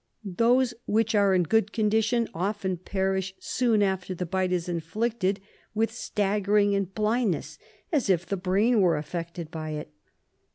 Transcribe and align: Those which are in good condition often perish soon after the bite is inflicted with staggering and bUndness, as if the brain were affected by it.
Those 0.25 0.73
which 0.87 1.13
are 1.13 1.35
in 1.35 1.43
good 1.43 1.71
condition 1.73 2.27
often 2.33 2.75
perish 2.77 3.35
soon 3.37 3.83
after 3.83 4.15
the 4.15 4.25
bite 4.25 4.51
is 4.51 4.67
inflicted 4.67 5.39
with 5.75 5.91
staggering 5.91 6.73
and 6.73 6.91
bUndness, 6.95 7.59
as 7.91 8.09
if 8.09 8.25
the 8.25 8.35
brain 8.35 8.81
were 8.81 8.97
affected 8.97 9.51
by 9.51 9.73
it. 9.73 9.91